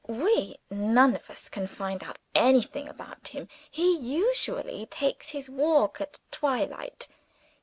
"We 0.07 0.57
none 0.71 1.15
of 1.15 1.29
us 1.29 1.47
can 1.47 1.67
find 1.67 2.03
out 2.03 2.17
anything 2.33 2.89
about 2.89 3.27
him. 3.27 3.47
He 3.69 3.95
usually 3.97 4.87
takes 4.87 5.29
his 5.29 5.47
walk 5.47 6.01
at 6.01 6.19
twilight. 6.31 7.07